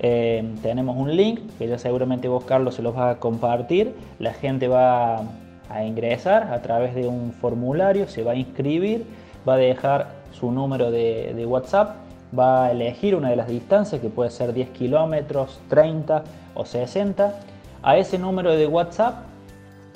Eh, 0.00 0.54
tenemos 0.62 0.96
un 0.96 1.14
link 1.14 1.40
que 1.58 1.68
ya 1.68 1.78
seguramente 1.78 2.26
vos 2.28 2.44
Carlos 2.44 2.74
se 2.74 2.82
los 2.82 2.96
va 2.96 3.10
a 3.10 3.16
compartir. 3.16 3.94
La 4.18 4.32
gente 4.32 4.68
va 4.68 5.22
a 5.68 5.84
ingresar 5.84 6.52
a 6.52 6.62
través 6.62 6.94
de 6.94 7.06
un 7.06 7.32
formulario, 7.32 8.08
se 8.08 8.22
va 8.22 8.32
a 8.32 8.34
inscribir, 8.34 9.06
va 9.48 9.54
a 9.54 9.58
dejar 9.58 10.08
su 10.32 10.50
número 10.50 10.90
de, 10.90 11.32
de 11.34 11.46
WhatsApp, 11.46 11.96
va 12.36 12.66
a 12.66 12.70
elegir 12.72 13.14
una 13.14 13.30
de 13.30 13.36
las 13.36 13.48
distancias 13.48 14.00
que 14.00 14.08
puede 14.08 14.30
ser 14.30 14.52
10 14.52 14.70
kilómetros, 14.70 15.60
30 15.68 16.24
o 16.54 16.64
60. 16.64 17.34
A 17.82 17.96
ese 17.96 18.18
número 18.18 18.56
de 18.56 18.66
WhatsApp 18.66 19.30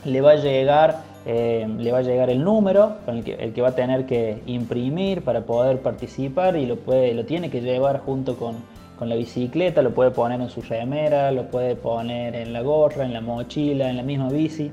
le 0.05 0.21
va 0.21 0.33
a 0.33 0.37
llegar 0.37 1.14
eh, 1.27 1.67
le 1.79 1.93
va 1.93 1.99
a 1.99 2.03
llegar 2.03 2.29
el 2.29 2.45
número, 2.45 2.97
el 3.07 3.25
que, 3.25 3.63
va 3.63 3.69
a 3.69 3.75
tener 3.75 4.05
que 4.05 4.43
imprimir 4.47 5.23
para 5.23 5.43
poder 5.43 5.81
participar 5.81 6.57
y 6.57 6.67
lo, 6.67 6.77
puede, 6.77 7.15
lo 7.15 7.25
tiene 7.25 7.51
que 7.51 7.63
llevar 7.63 8.01
junto 8.01 8.37
con, 8.37 8.57
con, 8.99 9.09
la 9.09 9.15
bicicleta, 9.15 9.81
lo 9.81 9.95
puede 9.95 10.11
poner 10.11 10.41
en 10.41 10.51
su 10.51 10.61
remera, 10.61 11.31
lo 11.31 11.49
puede 11.51 11.77
poner 11.77 12.35
en 12.35 12.53
la 12.53 12.61
gorra, 12.61 13.05
en 13.05 13.15
la 13.15 13.21
mochila, 13.21 13.89
en 13.89 13.97
la 13.97 14.03
misma 14.03 14.29
bici, 14.29 14.71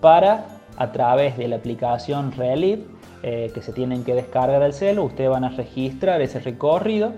para 0.00 0.46
a 0.76 0.92
través 0.92 1.36
de 1.36 1.48
la 1.48 1.56
aplicación 1.56 2.32
Relief 2.32 2.80
eh, 3.22 3.50
que 3.54 3.62
se 3.62 3.72
tienen 3.72 4.04
que 4.04 4.14
descargar 4.14 4.62
al 4.62 4.72
celo, 4.72 5.04
ustedes 5.04 5.30
van 5.30 5.44
a 5.44 5.50
registrar 5.50 6.20
ese 6.22 6.40
recorrido 6.40 7.12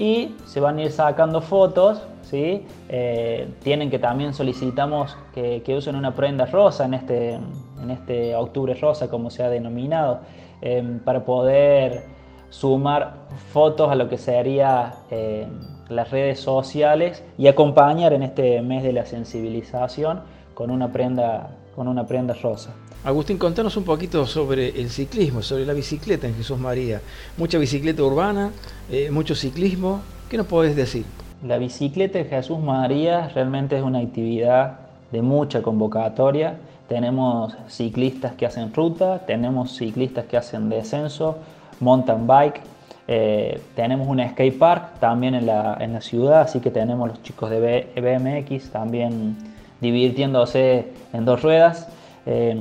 y 0.00 0.34
se 0.46 0.60
van 0.60 0.78
a 0.78 0.82
ir 0.82 0.90
sacando 0.90 1.42
fotos 1.42 2.02
¿sí? 2.30 2.64
Eh, 2.88 3.48
tienen 3.62 3.90
que 3.90 3.98
también 3.98 4.32
solicitamos 4.32 5.16
que, 5.34 5.62
usen 5.76 5.96
una 5.96 6.14
prenda 6.14 6.46
rosa 6.46 6.84
en 6.84 6.94
este, 6.94 7.34
en 7.34 7.90
este 7.90 8.34
octubre 8.34 8.74
rosa, 8.74 9.08
como 9.08 9.30
se 9.30 9.42
ha 9.42 9.50
denominado, 9.50 10.20
em, 10.62 11.00
para 11.00 11.24
poder 11.24 12.04
sumar 12.48 13.14
fotos 13.52 13.90
a 13.90 13.94
lo 13.94 14.08
que 14.08 14.16
sería 14.16 14.94
em, 15.10 15.48
las 15.88 16.10
redes 16.10 16.40
sociales 16.40 17.24
y 17.36 17.48
acompañar 17.48 18.12
en 18.12 18.22
este 18.22 18.62
mes 18.62 18.82
de 18.82 18.92
la 18.92 19.04
sensibilización 19.04 20.22
con 20.54 20.70
una 20.70 20.92
prenda, 20.92 21.50
con 21.74 21.88
una 21.88 22.06
prenda 22.06 22.34
rosa. 22.34 22.70
Agustín, 23.02 23.38
contanos 23.38 23.76
un 23.76 23.84
poquito 23.84 24.26
sobre 24.26 24.68
el 24.78 24.90
ciclismo, 24.90 25.40
sobre 25.40 25.64
la 25.64 25.72
bicicleta 25.72 26.26
en 26.26 26.34
Jesús 26.34 26.58
María. 26.58 27.00
Mucha 27.38 27.56
bicicleta 27.58 28.02
urbana, 28.02 28.50
eh, 28.90 29.10
mucho 29.10 29.34
ciclismo. 29.34 30.00
¿Qué 30.28 30.36
nos 30.36 30.46
podés 30.46 30.76
decir? 30.76 31.04
La 31.42 31.56
bicicleta 31.56 32.18
de 32.18 32.26
Jesús 32.26 32.58
María 32.58 33.28
realmente 33.28 33.76
es 33.78 33.82
una 33.82 34.00
actividad 34.00 34.80
de 35.10 35.22
mucha 35.22 35.62
convocatoria. 35.62 36.58
Tenemos 36.88 37.56
ciclistas 37.68 38.34
que 38.34 38.44
hacen 38.44 38.74
ruta, 38.74 39.20
tenemos 39.26 39.76
ciclistas 39.76 40.26
que 40.26 40.36
hacen 40.36 40.68
descenso, 40.68 41.38
mountain 41.80 42.26
bike, 42.26 42.60
eh, 43.08 43.62
tenemos 43.74 44.06
un 44.08 44.20
skate 44.28 44.58
park 44.58 45.00
también 45.00 45.34
en 45.34 45.46
la, 45.46 45.78
en 45.80 45.94
la, 45.94 46.00
ciudad, 46.00 46.42
así 46.42 46.60
que 46.60 46.70
tenemos 46.70 47.08
los 47.08 47.22
chicos 47.22 47.48
de 47.50 47.88
BMX 47.96 48.70
también 48.70 49.36
divirtiéndose 49.80 50.92
en 51.12 51.24
dos 51.24 51.42
ruedas. 51.42 51.88
Eh, 52.26 52.56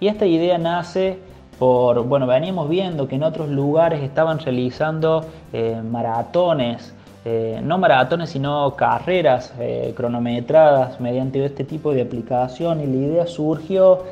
y 0.00 0.08
esta 0.08 0.26
idea 0.26 0.58
nace 0.58 1.18
por, 1.58 2.04
bueno, 2.04 2.26
veníamos 2.26 2.68
viendo 2.68 3.08
que 3.08 3.16
en 3.16 3.24
otros 3.24 3.48
lugares 3.48 4.02
estaban 4.02 4.38
realizando 4.38 5.24
eh, 5.52 5.80
maratones 5.82 6.94
eh, 7.24 7.60
no 7.62 7.78
maratones, 7.78 8.30
sino 8.30 8.74
carreras 8.76 9.52
cronometradas 9.94 10.98
mediante 11.00 11.44
este 11.44 11.64
tipo 11.64 11.92
de 11.92 12.02
aplicación 12.02 12.80
y 12.80 12.86
la 12.86 12.96
idea 12.96 13.26
surgió 13.26 14.04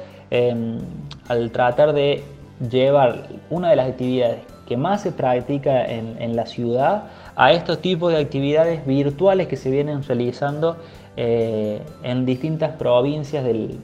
al 1.28 1.50
tratar 1.50 1.92
de 1.94 2.24
llevar 2.68 3.28
una 3.48 3.70
de 3.70 3.76
las 3.76 3.88
actividades 3.88 4.40
que 4.66 4.76
más 4.76 5.02
se 5.02 5.12
practica 5.12 5.84
en, 5.84 6.36
la 6.36 6.46
ciudad 6.46 7.04
a 7.36 7.52
estos 7.52 7.80
tipos 7.80 8.12
de 8.12 8.18
actividades 8.18 8.84
virtuales 8.86 9.46
que 9.48 9.56
se 9.56 9.70
vienen 9.70 10.02
realizando 10.02 10.76
eh, 11.16 11.80
en 12.02 12.26
distintas 12.26 12.72
provincias 12.72 13.44
del, 13.44 13.78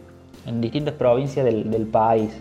en 0.46 0.60
distintas 0.60 0.94
provincias 0.94 1.44
del, 1.44 1.86
país. 1.86 2.32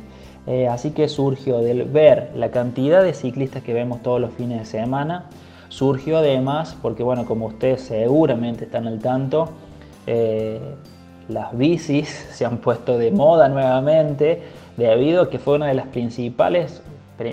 así 0.70 0.92
que 0.92 1.08
surgió 1.08 1.60
del 1.60 1.84
ver 1.84 2.32
la 2.36 2.50
cantidad 2.50 3.04
de 3.04 3.14
ciclistas 3.14 3.64
que 3.64 3.74
vemos 3.74 4.02
todos 4.02 4.20
los 4.20 4.34
fines 4.34 4.60
de 4.60 4.66
semana, 4.66 5.30
Surgió 5.72 6.18
además, 6.18 6.78
porque 6.82 7.02
bueno, 7.02 7.26
como 7.26 7.46
ustedes 7.46 7.84
seguramente 7.84 8.66
están 8.66 8.88
al 8.88 9.00
tanto, 9.00 9.52
eh, 10.06 10.60
las 11.30 11.58
bicis 11.58 12.10
se 12.34 12.46
han 12.46 12.58
puesto 12.58 12.98
de 12.98 13.10
moda 13.10 13.48
nuevamente 13.48 14.42
debido 14.76 15.22
a 15.24 15.30
que 15.30 15.40
fue 15.40 15.56
una 15.56 15.68
de 15.68 15.76
las 15.76 15.88
principales, 15.88 16.84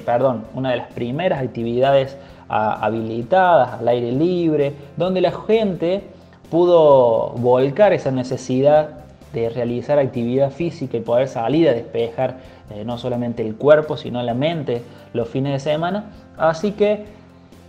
perdón, 0.04 0.44
una 0.54 0.70
de 0.70 0.76
las 0.76 0.92
primeras 0.92 1.42
actividades 1.42 2.16
habilitadas 2.48 3.80
al 3.80 3.88
aire 3.88 4.12
libre, 4.12 4.74
donde 4.96 5.20
la 5.20 5.32
gente 5.32 6.02
pudo 6.50 7.30
volcar 7.36 7.92
esa 7.92 8.10
necesidad 8.10 8.90
de 9.32 9.50
realizar 9.50 9.98
actividad 9.98 10.50
física 10.50 10.96
y 10.96 11.00
poder 11.00 11.28
salir 11.28 11.68
a 11.68 11.72
despejar 11.72 12.38
eh, 12.70 12.84
no 12.84 12.96
solamente 12.96 13.46
el 13.46 13.56
cuerpo, 13.56 13.96
sino 13.96 14.22
la 14.22 14.34
mente 14.34 14.82
los 15.12 15.28
fines 15.28 15.52
de 15.52 15.60
semana. 15.60 16.10
Así 16.38 16.72
que 16.72 17.04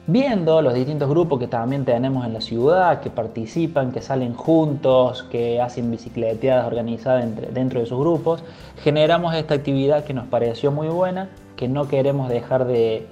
viendo 0.08 0.62
los 0.62 0.74
distintos 0.74 1.10
grupos 1.10 1.40
que 1.40 1.48
también 1.48 1.86
tenemos 1.86 2.26
en 2.26 2.34
la 2.34 2.42
ciudad, 2.42 3.02
que 3.02 3.10
participan, 3.10 3.92
que 3.92 4.02
salen 4.02 4.34
juntos, 4.34 5.24
que 5.24 5.62
hacen 5.62 5.92
bicicleteadas 5.92 6.66
organizadas 6.66 7.26
dentro 7.54 7.80
de 7.80 7.86
sus 7.86 8.00
grupos, 8.00 8.44
generamos 8.84 9.36
esta 9.36 9.54
actividad 9.54 10.06
que 10.06 10.14
nos 10.14 10.28
pareció 10.28 10.72
muy 10.72 10.88
buena, 10.88 11.30
que 11.60 11.68
no 11.68 11.90
queremos 11.90 12.30
dejar 12.30 12.66
de, 12.66 13.06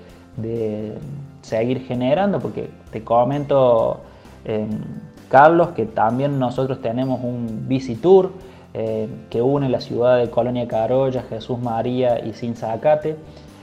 seguir 1.42 1.82
generando, 1.82 2.40
porque 2.40 2.70
te 2.92 3.04
comento, 3.04 4.00
em, 4.46 4.70
Carlos, 5.28 5.72
que 5.72 5.86
también 5.86 6.40
nosotros 6.40 6.82
tenemos 6.82 7.20
un 7.22 7.66
bici 7.68 7.96
tour 7.96 8.32
eh, 8.74 9.10
que 9.30 9.42
une 9.42 9.68
la 9.68 9.82
ciudad 9.82 10.18
de 10.18 10.30
Colonia 10.30 10.66
Carolla, 10.66 11.24
Jesús 11.24 11.60
María 11.60 12.26
y 12.26 12.32
Sinzacate 12.32 13.18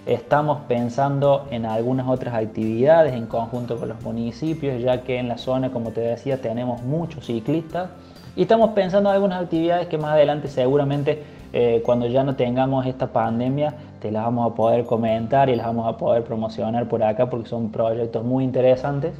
Estamos 0.05 0.59
pensando 0.69 1.47
en 1.51 1.65
algunas 1.65 2.07
otras 2.07 2.35
actividades 2.35 3.15
en 3.15 3.25
conjunto 3.25 3.79
con 3.79 3.89
los 3.89 4.03
municipios, 4.03 4.83
ya 4.83 5.01
que 5.01 5.17
en 5.17 5.29
la 5.29 5.39
zona, 5.39 5.71
como 5.71 5.93
te 5.93 6.03
decía, 6.03 6.43
tenemos 6.43 6.83
muchos 6.83 7.25
ciclistas. 7.25 7.89
Y 8.37 8.43
estamos 8.43 8.73
pensando 8.73 9.09
en 9.09 9.15
algunas 9.15 9.43
actividades 9.43 9.87
que 9.87 9.97
más 9.97 10.11
adelante 10.11 10.49
seguramente 10.49 11.23
eh, 11.57 11.83
cuando 11.85 12.09
ya 12.09 12.25
no 12.25 12.35
tengamos 12.35 12.85
esta 12.85 13.13
pandemia 13.13 13.75
te 14.01 14.11
las 14.11 14.25
vamos 14.25 14.51
a 14.51 14.57
poder 14.57 14.85
comentar 14.87 15.49
y 15.49 15.55
las 15.55 15.67
vamos 15.67 15.87
a 15.87 15.97
poder 15.97 16.25
promocionar 16.25 16.89
por 16.89 17.01
acá 17.05 17.31
porque 17.31 17.49
son 17.49 17.71
proyectos 17.71 18.25
muy 18.25 18.43
interesantes 18.43 19.15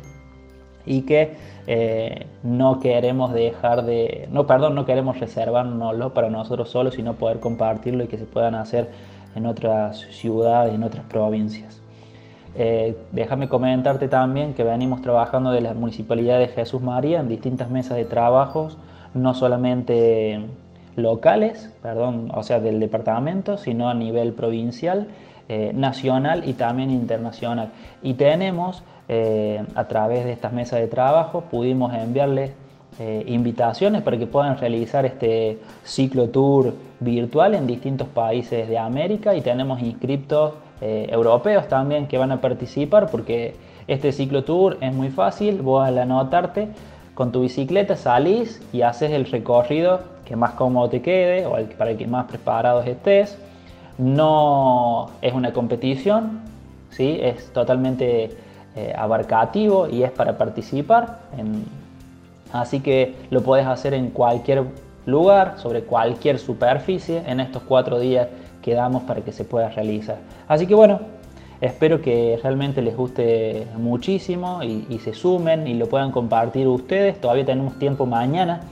y 0.85 1.03
que 1.03 1.37
eh, 1.69 2.27
no 2.43 2.81
queremos 2.81 3.33
dejar 3.33 3.85
de, 3.85 4.29
no, 4.33 4.49
perdón, 4.49 4.75
no 4.75 4.85
queremos 4.85 5.21
reservárnoslo 5.21 6.13
para 6.13 6.29
nosotros 6.29 6.71
solos, 6.71 6.95
sino 6.95 7.15
poder 7.15 7.39
compartirlo 7.39 8.03
y 8.03 8.09
que 8.09 8.19
se 8.19 8.25
puedan 8.25 8.57
hacer 8.57 8.91
en 9.37 9.47
otras 9.47 10.01
ciudades, 10.11 10.75
en 10.75 10.83
otras 10.83 11.05
provincias. 11.05 11.81
Eh, 12.57 12.97
déjame 13.13 13.49
comentarte 13.49 14.09
también 14.09 14.55
que 14.55 14.65
venimos 14.65 15.03
trabajando 15.03 15.53
de 15.53 15.61
la 15.61 15.73
Municipalidad 15.73 16.41
de 16.41 16.49
Jesús 16.49 16.83
María 16.83 17.21
en 17.21 17.29
distintas 17.29 17.71
mesas 17.71 17.97
de 17.97 18.07
trabajos, 18.07 18.77
no 19.15 19.35
solamente 19.35 20.45
locales, 20.97 21.71
perdón, 21.83 22.31
o 22.35 22.43
sea, 22.43 22.61
del 22.61 22.81
departamento, 22.81 23.59
sino 23.59 23.89
a 23.89 23.95
nivel 23.95 24.33
provincial, 24.33 25.09
eh, 25.47 25.73
nacional 25.75 26.49
y 26.49 26.55
también 26.55 26.91
internacional. 26.91 27.69
Y 28.03 28.15
tenemos, 28.15 28.83
eh, 29.09 29.63
a 29.75 29.85
través 29.85 30.25
de 30.25 30.33
estas 30.33 30.55
mesas 30.55 30.81
de 30.81 30.87
trabajo, 30.87 31.43
pudimos 31.51 31.93
enviarles 31.93 32.53
eh, 32.99 33.25
invitaciones 33.27 34.01
para 34.01 34.17
que 34.17 34.27
puedan 34.27 34.57
realizar 34.57 35.05
este 35.05 35.59
ciclo 35.83 36.31
tour 36.31 36.73
virtual 36.99 37.55
en 37.55 37.67
distintos 37.67 38.09
países 38.09 38.69
de 38.71 38.79
América 38.79 39.35
y 39.35 39.43
tenemos 39.43 39.83
inscriptos 39.83 40.55
europeos 40.81 41.67
también 41.67 42.07
que 42.07 42.19
van 42.19 42.31
a 42.31 42.43
participar 42.43 43.09
porque 43.11 43.55
este 43.87 44.13
ciclo 44.13 44.45
tour 44.45 44.77
es 44.83 44.93
muy 44.93 45.09
fácil, 45.09 45.63
vos 45.63 45.87
al 45.87 45.97
anotarte 45.97 46.69
con 47.15 47.33
tu 47.33 47.41
bicicleta 47.41 47.97
salís 47.97 48.61
y 48.71 48.83
haces 48.83 49.13
el 49.13 49.25
recorrido 49.25 50.01
que 50.25 50.37
más 50.37 50.53
cómodo 50.53 50.89
te 50.89 51.03
quede 51.03 51.47
o 51.47 51.57
para 51.77 51.91
el 51.91 51.97
que 51.97 52.07
más 52.07 52.27
preparados 52.27 52.87
estés. 52.87 53.37
No 53.99 55.11
es 55.23 55.33
una 55.33 55.53
competición, 55.53 56.41
¿sí? 56.91 57.19
es 57.21 57.53
totalmente 57.53 58.37
eh, 58.77 58.93
abarcativo 58.97 59.89
y 59.89 60.03
es 60.03 60.11
para 60.11 60.37
participar. 60.37 61.21
así 62.53 62.81
que 62.81 63.15
lo 63.31 63.43
puedes 63.43 63.67
hacer 63.67 63.95
en 63.95 64.11
cualquier 64.11 64.65
lugar, 65.07 65.55
sobre 65.59 65.83
cualquier 65.83 66.39
superficie, 66.39 67.23
en 67.27 67.41
estos 67.41 67.63
cuatro 67.63 67.99
días 67.99 68.29
que 68.63 68.75
damos 68.75 69.03
para 69.03 69.21
que 69.21 69.31
se 69.31 69.45
pueda 69.45 69.69
realizar. 69.69 70.17
Así 70.49 70.67
que 70.67 70.75
bueno, 70.75 71.01
espero 71.61 72.01
que 72.01 72.39
realmente 72.43 72.83
les 72.83 72.97
guste 72.97 73.67
muchísimo 73.77 74.63
y, 74.63 74.99
se 74.99 75.13
sumen 75.13 75.67
y 75.67 75.75
lo 75.75 75.87
puedan 75.87 76.11
compartir 76.11 76.67
ustedes. 76.67 77.21
Todavía 77.21 77.45
tenemos 77.45 77.79
tiempo 77.79 78.07
mañana 78.07 78.63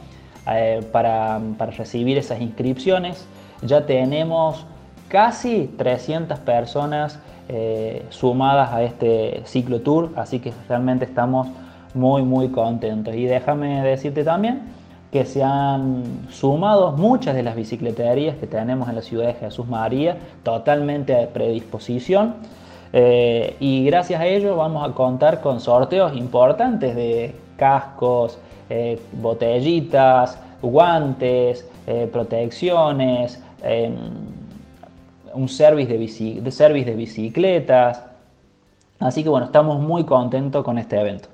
eh, 0.51 0.85
para, 0.91 1.41
recibir 1.77 2.19
esas 2.19 2.41
inscripciones. 2.41 3.27
Ya 3.63 3.87
tenemos 3.87 4.67
casi 5.09 5.73
300 5.77 6.39
personas 6.41 7.19
eh, 7.49 8.05
sumadas 8.11 8.73
a 8.73 8.83
este 8.83 9.43
ciclo 9.45 9.81
tour, 9.81 10.11
así 10.17 10.41
que 10.41 10.53
realmente 10.69 11.05
estamos 11.05 11.49
muy 11.95 12.23
muy 12.23 12.49
contentos. 12.49 13.15
Y 13.15 13.25
déjame 13.25 13.83
decirte 13.83 14.25
también 14.25 14.63
que 15.13 15.27
se 15.27 15.45
han 15.45 16.27
sumado 16.31 16.93
muchas 16.93 17.35
de 17.35 17.43
las 17.43 17.55
bicicleterías 17.55 18.37
que 18.37 18.47
tenemos 18.47 18.89
en 18.89 18.95
la 18.95 19.03
ciudad 19.03 19.27
de 19.27 19.35
Jesús 19.35 19.69
María, 19.69 20.17
totalmente 20.43 21.15
a 21.15 21.29
predisposición. 21.29 22.35
Eh, 22.95 23.57
y 23.61 23.85
gracias 23.85 24.21
a 24.21 24.27
ello 24.27 24.57
vamos 24.57 24.89
a 24.89 24.93
contar 24.95 25.41
con 25.41 25.61
sorteos 25.61 26.17
importantes 26.17 26.97
de 26.97 27.35
cascos, 27.57 28.39
eh, 28.73 28.99
botellitas, 29.13 30.39
guantes, 30.63 31.69
protecciones, 32.13 33.43
em, 33.63 33.95
un 35.35 35.49
service 35.49 35.93
de, 35.93 36.41
de 36.41 36.51
service 36.51 36.91
de 36.91 36.97
bicicletas. 36.97 38.03
Así 38.99 39.23
que 39.23 39.29
bueno, 39.29 39.47
estamos 39.47 39.81
muy 39.81 40.05
contentos 40.05 40.65
con 40.65 40.79
este 40.79 41.01
evento. 41.01 41.29